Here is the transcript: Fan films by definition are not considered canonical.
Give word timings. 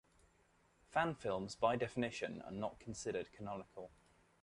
Fan 0.89 1.13
films 1.13 1.53
by 1.53 1.75
definition 1.75 2.41
are 2.41 2.51
not 2.51 2.79
considered 2.79 3.31
canonical. 3.33 3.91